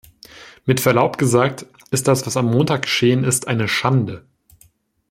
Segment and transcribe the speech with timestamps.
[0.65, 4.25] Mit Verlaub gesagt, ist das, was am Montag geschehen ist, eine Schande.